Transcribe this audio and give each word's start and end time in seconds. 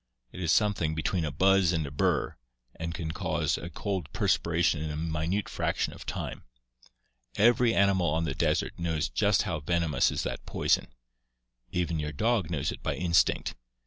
It 0.31 0.39
is 0.41 0.51
something 0.51 0.95
between 0.95 1.23
a 1.23 1.29
buzz 1.31 1.71
and 1.71 1.85
a 1.85 1.91
burr, 1.91 2.35
and 2.75 2.91
can 2.95 3.11
cause 3.11 3.55
a 3.55 3.69
cold 3.69 4.11
perspiration 4.13 4.81
in 4.81 4.89
a 4.89 4.95
minute 4.97 5.47
fraction 5.47 5.93
of 5.93 6.07
time.... 6.07 6.43
Every 7.35 7.75
animal 7.75 8.07
on 8.07 8.25
the 8.25 8.33
desert 8.33 8.79
knows 8.79 9.09
just 9.09 9.43
how 9.43 9.59
venomous 9.59 10.09
is 10.11 10.23
that 10.23 10.43
poison. 10.47 10.87
Even 11.71 11.99
your 11.99 12.13
dog 12.13 12.49
knows 12.49 12.71
it 12.71 12.81
by 12.81 12.95
instinct. 12.95 13.53